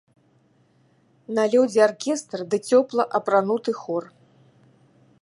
[1.39, 4.03] На лёдзе аркестр ды цёпла апрануты хор.